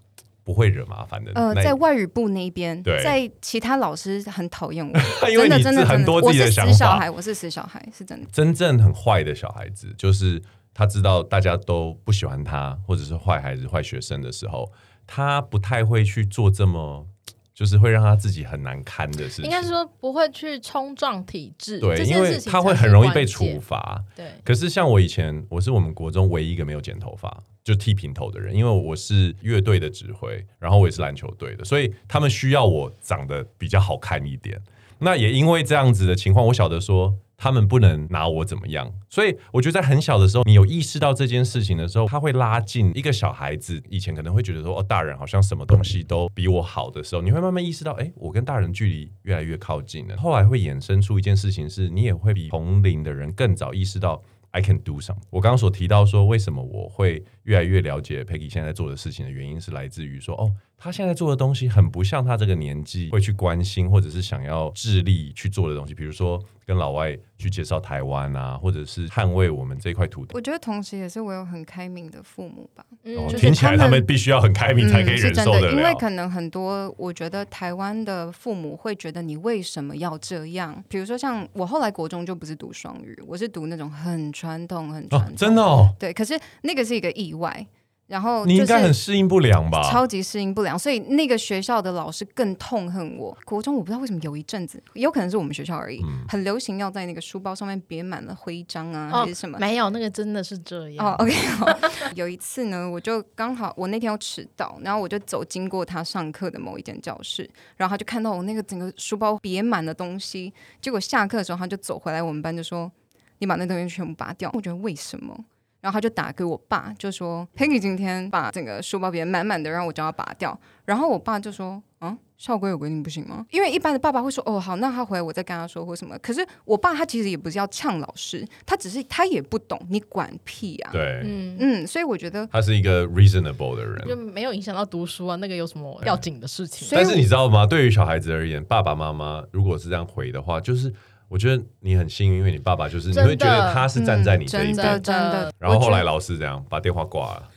[0.43, 1.31] 不会惹麻烦的。
[1.35, 6.71] 呃，在外语部那边，在其他老师很讨厌我， 因为你是很多自己的想法。
[6.73, 8.27] 我是死小孩，我是死小孩，是真的。
[8.33, 10.43] 真正很坏的小孩子，就是
[10.73, 14.73] 他知道大家都不喜欢他，或者是坏孩子、坏学生的时候，
[15.07, 17.07] 他不太会去做这么。
[17.55, 24.03] 就是会让他自己很难堪的事情，应该是说不会去冲撞体制，对，因为他会很容易被处罚。
[24.17, 34.61] 对，可是像我以前，我是我们国中唯一一个没有剪头发就剃平头的人，因为我是乐队的指挥，然后我也是篮球队的，所以他们需要我长得比较好看一点。
[34.99, 37.15] 那也因为这样子的情况，我晓得说。
[37.45, 43.83] 他们不能拿我怎么样，所以我觉得在很小的时候，你有意识到这件事情的时候，他会拉近一个小孩子。
[43.91, 50.17] 以前可能会觉得说，哦，大人好像什么东西都比我好的时候，你会慢慢意识到，哎，我跟大人距离越来越靠近了。
[50.17, 54.23] 后来会衍生出一件事情，是你也会比同龄的人更早意识到。
[54.53, 55.17] I can do something。
[55.31, 70.35] 我刚刚所提到说，为什么我会越来越了解 Peggy 现在做的事情的原因，是来自于说，哦，他现在做的东西很不像他这个年纪会去关心或者是想要致力去做的东西，比如说跟老外去介绍台湾啊，或者是捍卫我们这块土地。
[70.35, 72.85] 我觉得同时也是我有很开明的父母吧。
[73.05, 80.83] 嗯，听起来他们必须要很开明才可以忍受的，因为可能很多，我觉得台湾的父母会觉得你为什么要这样？
[80.89, 84.33] 比如说像我后来国中就不是读双语，我是读那种很。
[84.33, 85.95] 传统很传统，哦，真的哦。
[85.99, 87.67] 对，可是那个是一个意外，
[88.07, 89.83] 然后你应该很适应不良吧？
[89.91, 93.37] 超级适应不良，所以那个学校的老师更痛恨我。
[93.45, 99.59] 国中我不知道为什么有一阵子，有可能是我们学校而已，嗯、很流行要在那个书包上面别满了徽章啊，哦、还是什么？
[99.59, 101.07] 没有，那个真的是这样。
[101.07, 101.35] 哦，OK。
[102.15, 112.93] 有一次呢，我就刚好我那天要迟到，然后我就走经过他上课的某一间教室，然后他就看到我那个整个书包别满了东西，结果下课的时候他就走回来我们班就说。
[113.39, 115.37] 你把那东西全部拔掉，我觉得为什么？
[115.85, 120.59] 然后他就打给我爸，就说 Peggy 今天把整个书包别满满的，让我叫他拔掉。
[120.87, 123.45] 然后我爸就说：“嗯，校规有规定不行吗？
[123.51, 130.91] 因为一般的爸爸会说：‘哦，好，那他回来我再跟他说或什么。’可是我爸他其实也不是要呛老师，他只是他也不懂，你管屁啊！
[130.91, 135.37] 对，嗯嗯，所以我觉得他是一个 reasonable 的人，就没有影响到读书啊。
[135.37, 136.89] 那个有什么要紧的事情？
[136.91, 137.67] 但是你知道吗？
[137.67, 140.91] 对于小孩子而言，爸爸妈妈如果是这样回的话，就是。
[141.35, 145.53] 我觉得你很幸运，因为你爸爸就是你会觉得他是站在你这一边，真的真的。
[145.59, 146.65] 然后后来老师这样？
[146.71, 147.51] 把电话挂了，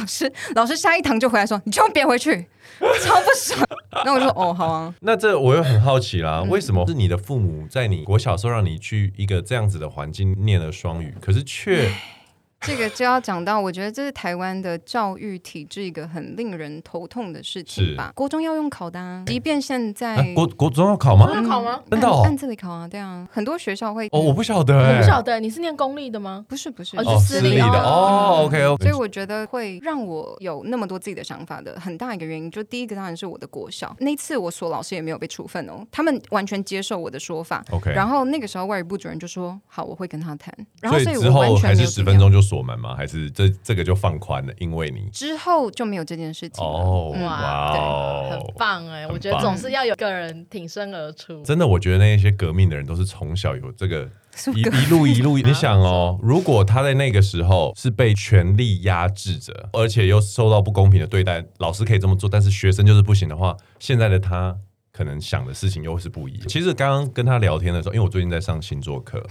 [0.00, 2.46] 老师老师下一堂就回来说：“你千万别回去，
[3.04, 3.68] 超不爽。”
[4.02, 4.94] 那我就说：“哦，好啊。
[5.02, 6.86] ”那这我又很好奇啦，为什么？
[6.88, 11.86] 是你的父母在你国小时候让你去一个这样子的环境念了双语，可是却……
[12.60, 18.12] 这个就要讲到，我觉得这是台湾的教育体制一个很令人头痛的事情吧。
[18.14, 21.30] 国中要用考的，啊，即便现在，啊，国国中要考吗？
[21.34, 21.80] 要考吗？
[21.90, 24.08] 真的哦，按这里考啊，对啊，很多学校会。
[24.10, 26.44] 哦，我不晓得，我不晓得，你是念公立的吗？
[26.48, 27.64] 不是，不是，哦，是私立的。
[27.64, 28.84] 哦，OK OK。
[28.84, 37.64] 所以我觉得会让我有那么多自己的想法的很大一个原因，就第一个当然是我的国小那次，我所老师也没有被处分哦，他们完全接受我的说法。
[37.70, 37.92] OK。
[37.92, 42.94] 然后那个时候外语部主任就说：“好，我会跟他谈。”然后所以之后还是十分钟就锁门吗？
[42.94, 43.30] 还是？
[43.30, 49.06] 这这个就放宽了，因为你之后就没有这件事情哦，哇，很棒哎！
[49.06, 51.42] 我觉得总是要有个人挺身而出。
[51.42, 54.08] 真的，我觉得那些革命的人都是从小有这个
[54.54, 55.36] 一一路一路。
[55.44, 64.56] 你想哦，如果他在那个时候是被权力压制着，而且又受到不公平的对待，老师可以这么做，但是学生就是不行的话，现在的他
[64.90, 66.48] 可能想的事情又是不一样。
[66.48, 69.24] 其实刚刚跟他聊天的时候，因为我最近在上星座课，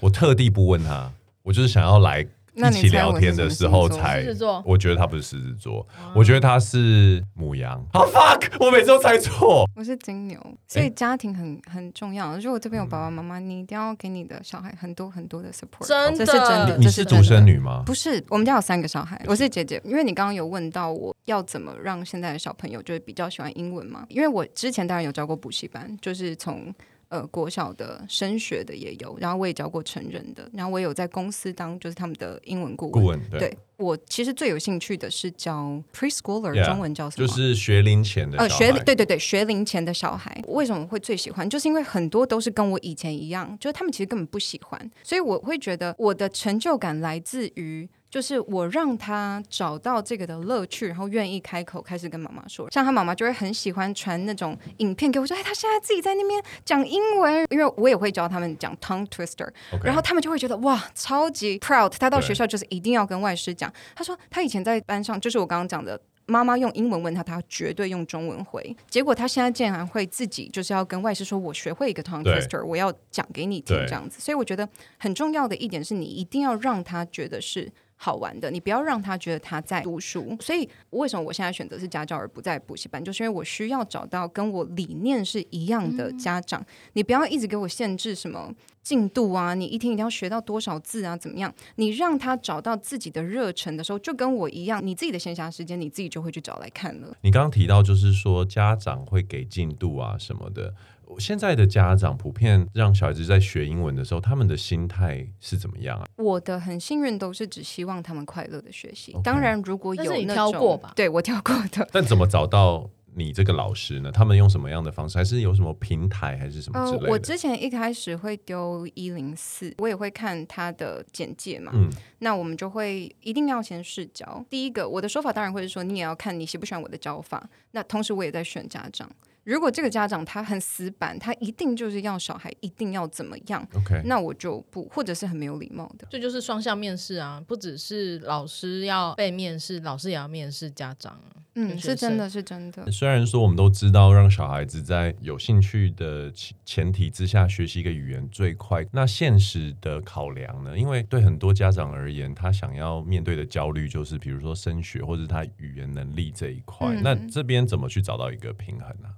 [0.00, 2.26] 我特地不问他，我就是想要来。
[2.54, 4.24] 一起聊天的时候才，
[4.64, 7.82] 我觉得他不是狮子座，我觉得他是母羊。
[7.92, 9.64] 好 fuck，我每次都猜错。
[9.74, 10.38] 我是金牛，
[10.68, 12.36] 所以家庭很很重要。
[12.38, 15.86] 如果这边有爸爸妈妈，你一定要给你的小孩很多很多的 support。
[15.86, 16.76] 真的，这是真的。
[16.78, 17.82] 你是独生女吗？
[17.86, 19.80] 不是，我们家有三个小孩，我是姐姐。
[19.84, 24.04] 因为你刚刚有问到我要怎么让现在的小朋友就是比较喜欢英文嘛？
[24.08, 26.72] 因为我之前当然有教过补习班，就是从。
[27.12, 32.92] 呃，国小的升学的也有，然后我也教过成人的，然后我也有在公司当就是他们的英文顾问。
[32.92, 37.28] 顾问，对，对我其实最有兴趣的是教 preschooler Yeah, 中文叫什么？
[37.28, 38.38] 就是学龄前的。
[38.38, 41.46] 呃，学对对对，学龄前的小孩，为什么会最喜欢？
[41.46, 47.86] 就是因为很多都是跟我以前一样，就是他们其实根本不喜欢，所以我会觉得我的成就感来自于。
[48.12, 52.70] 就是我让他找到这个的乐趣，然后愿意开口开始跟妈妈说。
[52.70, 59.82] 像他妈妈就会很喜欢传那种影片给我说，哎，他现在自己在那边讲英文，因为我也会教他们讲 tongue twister，Okay.
[59.82, 61.88] 然后他们就会觉得哇，超级 proud。
[61.98, 63.72] 他到学校就是一定要跟外师讲。
[63.96, 65.98] 他说他以前在班上，就是我刚刚讲的。
[66.26, 68.74] 妈妈用英文问他，他绝对用中文回。
[68.88, 74.20] 结果他现在竟然会自己就是要跟外师说：“我学会一个 tongue twister，我要讲给你听。”这样子。
[74.20, 74.66] 所以我觉得
[74.98, 77.70] 很重要的一点是你一定要让他觉得是
[78.04, 80.36] 好玩的，你不要让他觉得他在读书。
[80.40, 86.60] 所以为什么我现在选择是家教而不在补习班，就是因为我需要找到跟我理念是一样的家长。
[86.62, 91.54] 嗯、你不要一直给我限制什么进度啊，你一天一定要学到多少字啊，怎么样？
[91.76, 97.16] 你让他找到自己的热忱的时候，就跟我一样，你自己的闲暇时间，你自己就会去找来看了。
[97.20, 100.74] 你刚刚提到就是说家长会给进度啊什么的。
[101.18, 106.06] 现在的家长普遍让小孩子在学英文的时候，他们的心态是怎么样啊？
[106.16, 109.16] 我的很幸运都是只希望他们快乐的学习。
[109.22, 110.92] 当然，如果有挑过吧？
[110.96, 111.88] 对，我挑过的。
[111.92, 114.10] 但怎么找到你这个老师呢？
[114.10, 115.18] 他们用什么样的方式？
[115.18, 117.06] 还是有什么平台，还是什么之类的？
[117.06, 121.72] 呃，我之前一开始会丢一零四，我也会看他的简介嘛。
[121.74, 124.44] 嗯，那我们就会一定要先试教。
[124.48, 127.48] 第一个，我的说法当然会是说，你也要看你喜不喜欢我的教法。
[127.72, 129.10] 那同时，我也在选家长。
[129.44, 136.06] 如果这个家长他很死板，他一定就是要小孩一定要怎么样，OK，那我就不，或者是很没有礼貌的。
[136.10, 141.20] 这就是双向面试啊，不只是老师要被面试，老师也要面试家长。
[141.54, 142.90] 嗯，是真的是真的。
[142.90, 146.32] 虽然说我们都知道，让小孩子在有兴趣的
[146.64, 150.78] 前提之下学习一个语言最快，那现实的考量呢？
[150.78, 156.88] 因为对很多家长而言，他想要面对的焦虑就是，比如说升学或者他语言能力这一块。
[156.94, 159.12] 嗯、那这边怎么去找到一个平衡呢、啊？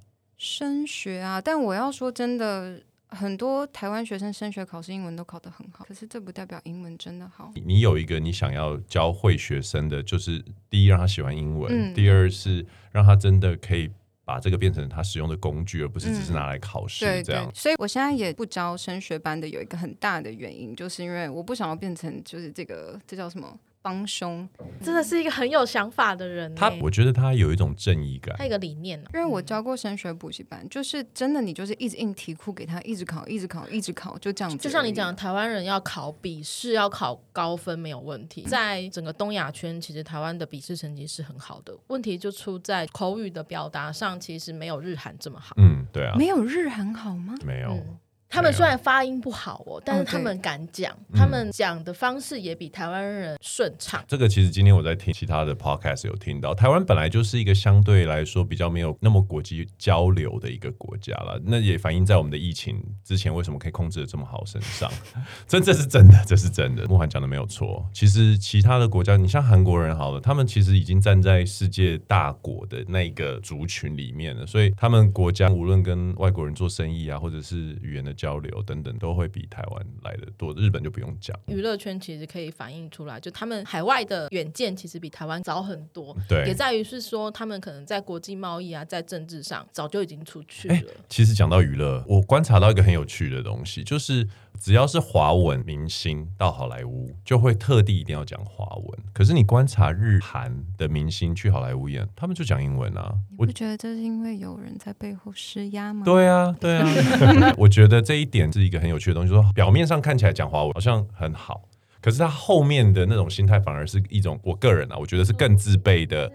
[0.44, 2.78] 升学啊，但我要说真的，
[3.08, 7.50] 很多台湾学生升学考试英文都考得很好，可是这不代表英文真的好。
[7.64, 13.90] 你有一个你想要教会学生的，就是第一让他喜欢英文，嗯、第二是让他真的可以
[14.22, 17.44] 把这个变成他使用的工具，而不是只是拿来考试这样。
[17.44, 23.58] 嗯、对对，所以我现在也不教升学班的，有一个很大的原因，就是因为我不想要变成就是这个这叫什么？
[23.84, 24.48] 帮凶，
[24.82, 26.54] 真的是一个很有想法的人。
[26.54, 28.98] 他，我觉得他有一种正义感，他有一个理念。
[29.12, 34.56] 因为我教过升学补习班，就是真的，你就是一直印题库给他，一直考，一直考，一直考，就这样子。
[34.56, 38.40] 就像你讲，台湾人要考笔试，要考高分没有问题。
[38.44, 45.54] 在整个东亚圈，其实台湾的笔试成绩是很好的，问题就出在口语的表达上，其实没有日韩这么好。
[45.58, 47.34] 嗯，对啊，没有日韩好吗？
[47.44, 47.74] 没有。
[47.74, 47.98] 嗯
[48.34, 54.04] 他们虽然发音不好哦，但是他们敢讲，他们讲的方式也比台湾人顺畅。
[54.08, 64.90] 这个其实今天我在听其他的 podcast 有听到，台湾本来就是一个相对来说比较没有那么国际交流的一个国家了，那也反映在我们的疫情之前为什么可以控制的这么好身上。
[65.46, 66.84] 这这是真的，这是真的。
[66.86, 67.88] 慕涵讲的没有错。
[67.92, 81.38] 其实其他的国家，你像韩国人好了，他们其实已经站在世界大国的那个族群里面了，所以他们国家无论跟外国人做生意啊，或者是语言的交流等等都会比台湾来的多，日本就不用讲。
[81.46, 86.16] 娱乐圈其实可以反映出来，就他们海外的远见其实比台湾早很多。
[86.28, 90.92] 对，也在于是说他们可能在国际贸易啊，在政治上早就已经出去了。
[91.08, 94.26] 其实讲到娱乐，我观察到一个很有趣的东西，就是。
[94.58, 98.98] 只要是华文明星到好莱坞，就会特地一定要讲华文。
[99.12, 103.14] 可是你观察日韩的明星去好莱坞演，他们就讲英文啊。
[103.30, 106.02] 你不觉得这是因为有人在背后施压吗？
[106.04, 106.88] 对啊，对啊。
[107.58, 109.28] 我觉得这一点是一个很有趣的东西。
[109.28, 111.68] 说表面上看起来讲华文好像很好，
[112.00, 116.32] 可是他后面的那种心态反而是一种，我个人啊，我觉得是更自卑的、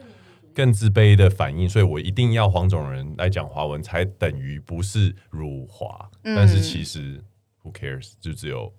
[0.54, 1.68] 更自卑的反应。
[1.68, 6.08] 所以我一定要黄种人来讲华文，才等于不是辱华。
[6.22, 7.24] 但是其实。
[7.64, 8.14] Who cares？
[8.22, 8.72] 就只有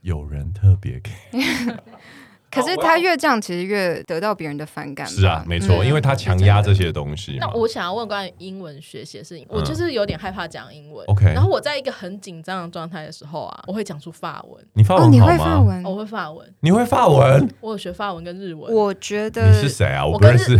[0.00, 1.10] 有人特别给。
[2.50, 5.06] 可是他越这样，其实越得到别人的反感。
[5.06, 7.38] 是啊，没错，因为他强压这些东西。
[7.40, 11.02] 那我想要问关于英文学习的事情，我就是有点害怕讲英文。
[11.06, 11.24] OK。
[11.32, 14.62] 然后我在一个很紧张的状态的时候啊，我会讲出法文。
[14.74, 15.16] 你法文好吗？
[15.16, 15.84] 你会法文？
[15.84, 16.54] 我会法文。
[16.60, 17.50] 你会法文？
[17.62, 18.70] 我有学法文跟日文。
[18.70, 20.04] 我觉得你是谁啊？
[20.04, 20.54] 我不认识。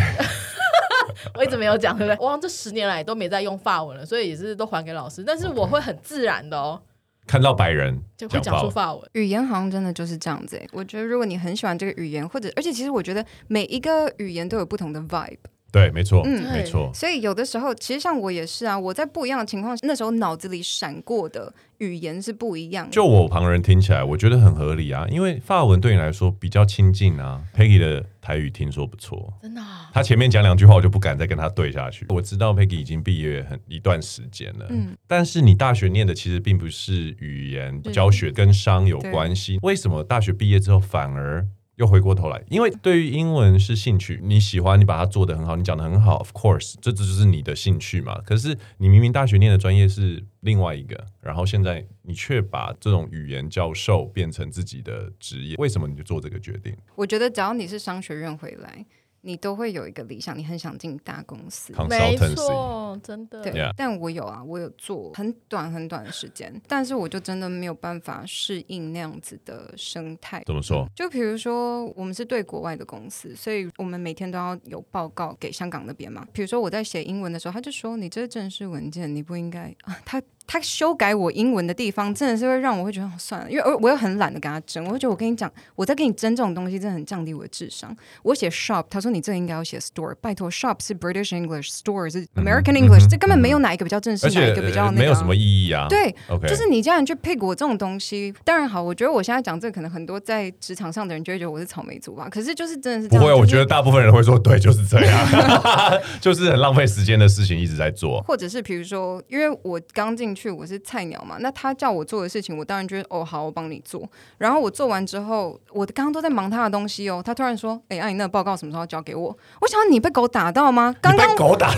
[1.37, 2.17] 我一直没有讲，对不对？
[2.19, 5.23] 我好像这十年来都没在用法文了，所以也是都还给老师。
[5.23, 6.81] 但是我会很自然的哦。
[7.27, 10.69] 看到白人就会讲出法文，语言好像真的就是这样子欸。
[10.73, 15.39] 我觉得如果你很喜欢这个语言，或者而且其实我觉得每一个语言都有不同的 vibe。
[15.71, 16.91] 对，没错，嗯，没错。
[16.93, 21.51] 所以有的时候，其实像我也是啊，我在不一样的情况，那时候脑子里闪过的
[21.83, 22.93] 语言是不一样的。
[22.93, 27.43] 就我旁人听起来，我觉得很合理啊，因为法文对你来说比较亲近啊。
[27.57, 29.91] Peggy 的台语听说不错，真的啊。
[29.93, 32.07] 他前面讲两句话，我就不敢再跟他对下去。
[32.09, 39.59] 我知道 Peggy 已经毕业很一段时间了，嗯，但是你大学念的其实并不是语言教学，跟商有关系。
[39.63, 41.45] 为什么大学毕业之后反而？
[41.77, 48.21] 又回过头来，因为对于英文是兴趣，你喜欢，你把它做得很好，你讲得很好，of course，这这就是你的兴趣嘛。
[48.27, 56.77] 可是你明明大学念的专业是另外一个，然后现在你却把这种语言教授变成自己的职业，为什么你就做这个决定？
[56.95, 58.85] 我觉得只要你是商学院回来。
[59.23, 63.41] 你都会有一个理想，你很想进大公司，没错，真的。
[63.43, 70.43] 对.但我有啊，我有做很短很短的时间，但是我就真的没有办法适应那样子的生态。
[70.45, 70.89] 怎么说？
[70.95, 76.27] 就比如说，我们是对国外的公司，所以我们每天都要有报告给香港那边嘛。
[76.33, 80.21] 比如说我在写英文的时候，他就说：“你这正式文件，你不应该啊。”他
[80.53, 87.97] 他修改我英文的地方，真的是会让我会觉得算了，因为我我又很懒得跟他争，我会觉得我跟你讲，我在跟你争这种东西，真的很降低我的智商。
[88.23, 95.87] 我写 shop，他说你这应该要写 store，拜托，shop 是 British English，store 是 American English，、嗯、这根本没有哪一个比较正式，哪一个比较那个，没有什么意义啊。
[95.89, 96.51] 对，Okay.
[96.51, 102.29] 就是你这样去 pick 我这种东西，当然好，我觉得我现在讲这个，可能很多在职场上的人就会觉得我是草莓族吧。
[102.31, 105.29] 可是就是真的是这样不会，就是、我觉得大部分人会说对，就是这样，
[106.21, 111.23] 就是很浪费时间的事情一直在做，或者是比如说，因为我刚进去，我是菜鸟。
[111.23, 114.03] 嘛，那他叫我做的事情，我当然觉得哦好，我帮你做。
[114.39, 120.93] 然后我做完之后，我刚刚都在忙他的东西哦，他突然说：“哎、欸，那、啊、你那个报告什么时候交给我？”我想你被狗打到吗？
[121.01, 121.77] 刚刚狗打到，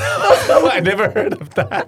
[0.73, 1.87] I never heard of that。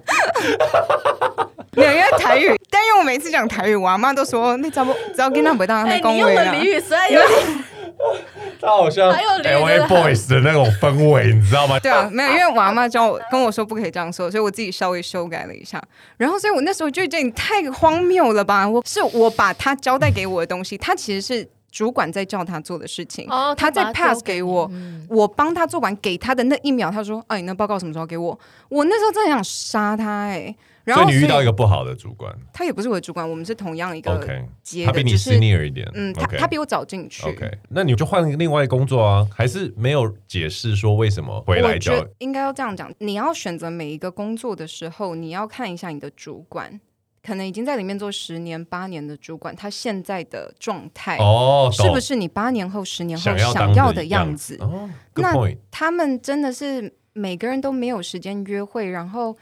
[1.73, 6.53] 没有，因为台语，但因为我每次讲台语，我阿妈都说你怎么只要跟他不当那恭维了。
[8.61, 11.79] 他好像 LA Boys 的那种氛围，你知道吗？
[11.81, 15.83] 对啊，没有，因为我阿妈教我跟我说不可以这样说，所以我自己稍微修改了一下。
[16.17, 18.69] 然后，所以我那时候就觉得你太荒谬了吧？
[18.69, 28.39] 我是我把他交代给我的东西，他其实是主管在叫他做的事情，哦、他在 pass 给我，嗯、我帮他做完给他的那一秒，他说：“哎、啊，你那报告什么时候给我？”
[28.69, 30.57] 我那时候真的想杀他哎、欸。
[30.87, 34.47] 然后所以你遇到一个不好的主管，他也不是我的主管，我们是同样一个 OK，，
[34.85, 37.27] 他比你 senior 一点，嗯，他他比我早进去。
[37.27, 39.27] OK，那你就换另外一个工作啊？
[39.35, 41.73] 还是没有解释说为什么回来？
[41.73, 46.81] 我觉得应该要这样讲，你要选择每一个工作的时候，你要看一下你的主管，
[47.21, 54.57] 可能已经在里面做十年八年的主管，他现在的状态哦，是不是你八年后、十年后想要的样子？
[54.61, 55.35] 哦，那
[55.73, 59.37] 他们真的是每个人都没有时间约会，然后。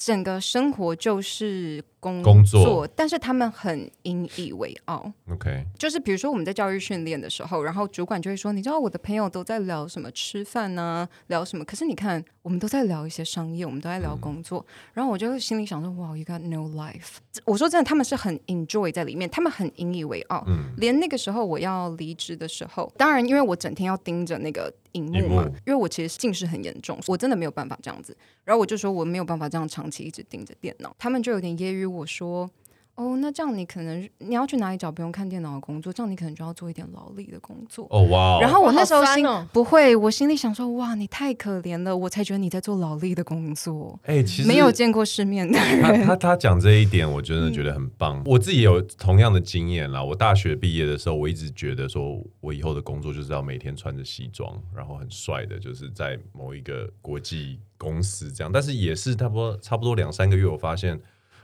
[0.00, 5.12] 整个生活就是工作，工作，但是他们很引以为傲。
[5.30, 11.08] OK，就是比如说我们在教育训练的时候，然后主管就会说：“你知道我的朋友都在聊什么吃饭呢？
[11.26, 11.64] 聊什么？
[11.64, 14.64] 可是你看，我们都在聊一些商业，我们都在聊工作。
[14.66, 20.42] 嗯”然后我就心里想说：“哇，you got no life。”我说真的，他们是很 enjoy 在里面，他们很引以为傲。
[20.46, 24.72] 嗯，连那个时候我要离职的时候，当然因为我整天要盯着那个。
[24.94, 28.12] 荧幕嘛，因为我其实近视很严重，我真的没有办法这样子。
[28.42, 30.92] 然后我就说我没有办法这样长期一直盯着电脑。
[30.98, 32.50] 他们就有点揶揄我说。
[32.96, 35.90] 哦，那这样你可能你要去哪里找不用看电脑的工作？
[35.90, 37.86] 这样你可能就要做一点劳力的工作。
[37.88, 38.38] 哦哇！
[38.42, 39.24] 然后我那时候心
[39.54, 43.98] 不会，我心里想说哇，你太可怜了，我才觉得你在做劳力的工作。
[44.02, 46.04] 哎，其实没有见过世面的人。
[46.04, 48.18] 他他讲这一点，我真的觉得很棒。
[48.18, 50.04] 嗯、我自己有同样的经验啦。
[50.04, 58.52] 我大学毕业的时候，我一直觉得说我以后的工作就是要每天穿着西装，然后很帅的，就是在某一个国际公司这样。
[58.52, 61.00] 但是也是差不多差不多两三个月，我发现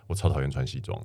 [0.06, 1.00] 我超讨厌穿西装。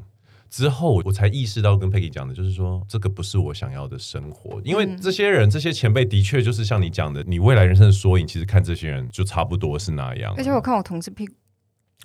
[0.50, 4.62] 之后我才意识到，跟 Peggy 讲的，就是说这个不是我想要的生活。
[4.66, 8.28] 因为这些人、这些前辈，的确就是像你讲的，你未来人生的缩影。
[8.28, 10.34] 其实看这些人，就差不多是那样。
[10.38, 11.34] 而且我看我同事屁股，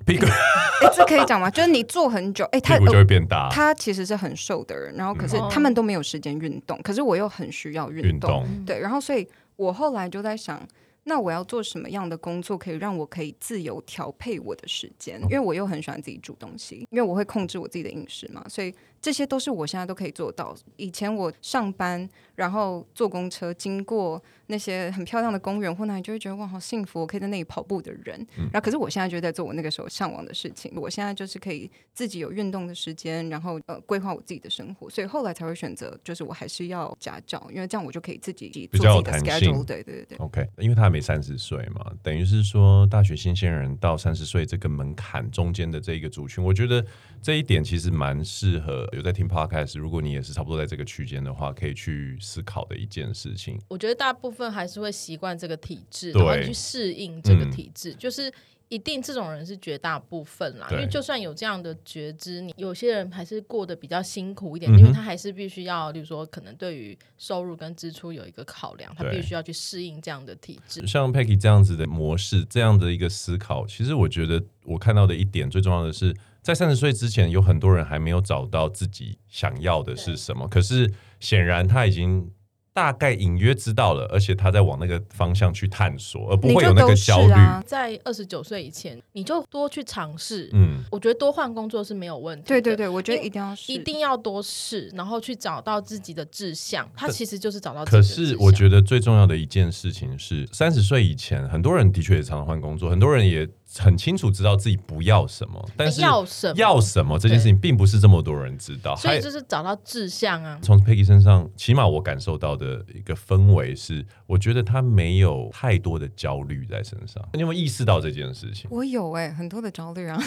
[0.07, 1.51] 屁股，哎，这可以讲吗？
[1.51, 3.49] 就是你坐很久，哎，他屁股就会变大。
[3.51, 8.11] 他其实是很瘦的人，然后可是他们都没有时间运动，可是我又很需要运动。
[8.11, 9.27] 运动对，然后所以
[9.57, 10.65] 我后来就在想。
[11.09, 15.21] 那我要做什么样的工作，可以让我可以自由调配我的时间？
[15.23, 18.75] 因为我又很喜欢自己煮东西，因为我会控制我自己的饮食嘛，所以。
[19.07, 20.53] 这些都是我现在都可以做到。
[20.75, 28.21] 以前我上班，然后坐公车经过那些很漂亮的公园或哪里，就会觉得哇，好幸福，我可以在那里跑步的人。
[28.37, 30.73] 嗯、然后，可是我现在就在做我那个时候向往的事情。
[30.75, 34.91] 我现在就是可以自己有运动的时间，然后呃规划我自己的生活。
[34.91, 39.65] 所以后来才会选择，就是我还是要家教，因为这样我就可以自己做自己的 schedule，比较有弹性。
[39.65, 40.19] 对对对。
[40.19, 46.85] OK，因为他还没三十岁嘛，等于是说大学新鲜人到三十岁这个门槛中间的这一个族群，我觉得
[47.23, 49.79] 这一点其实蛮适合有在听 Podcast。
[49.79, 53.61] 如果你也是差不多在这个区间的话，可以去思考的一件事情。
[53.69, 58.33] 我觉得大部分还是会习惯这个体制，然后去适应这个体制，嗯、就是
[58.69, 60.67] 一定这种人是绝大部分啦。
[60.71, 70.87] 因为就算有这样的觉知，你有些人还是过得比较辛苦一点，嗯、因为他还是必须要，比如说可能对于收入跟支出有一个考量，他必须要去适应这样的体制。
[70.87, 76.17] 像 Peggy 这样子的模式，这样的一个思考，其实我觉得我看到的一点最重要的是。
[76.47, 80.47] 在三十岁之前，有很多人还没有找到自己想要的是什么。
[80.47, 80.89] 可是
[81.19, 82.31] 显然他已经
[82.73, 87.33] 大概隐约知道了，而且他在往那个方向去探索，而不会有那个焦虑。
[87.33, 90.49] 啊、在二十九岁以前，你就多去尝试。
[90.53, 92.45] 嗯，我觉得多换工作是没有问题。
[92.47, 96.89] 对对对，我觉得一定要，一定要多试，然后去找到自己的志向。
[96.95, 98.03] 他其实就是找到自己的。
[98.03, 103.49] 可是我觉得最重要的一件事情是，三十岁以前，很多人的确也常常换工作，很多人也。
[103.79, 110.59] 很清楚知道自己不要什么，但是要什么要什么这件事情并不是这么多人知道，所以就是找到志向啊。
[110.63, 117.23] 从 Peggy 身上，起码我感受到的一个氛围是，我觉得他没有太多的焦虑在身上。
[117.33, 118.67] 你有没有意识到这件事情？
[118.71, 120.19] 我有哎、欸，很多的焦虑啊。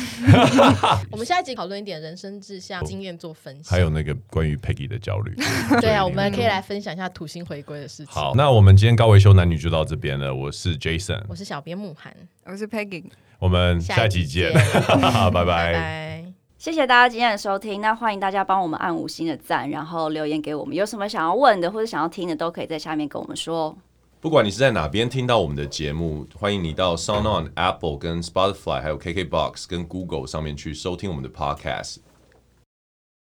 [1.11, 5.35] 我们下一集讨论一点人生志向经验做分析，还有那个关于 Peggy 的焦虑。
[5.81, 8.07] 对啊，我们可以来分享一下土星回归的事情。
[8.07, 10.33] 好，那我们今天高维修男女就到这边了。
[10.33, 12.15] 我是 Jason，我是小编慕寒，
[12.51, 13.03] 我是 Peggy。
[13.37, 14.51] 我们下期见，
[15.31, 16.25] 拜拜！
[16.57, 23.77] 谢谢大家今天的收听，那欢迎大家帮我们按五星的赞，然后留言给我们，有什么想要问的或者想要听的，都可以在下面跟我们说。
[24.19, 31.97] 不管你是在哪边听到我们的节目，欢迎你到 SoundOn、Apple、跟 Spotify，还有 KKBox 跟 Google 上面去收听我们的 Podcast。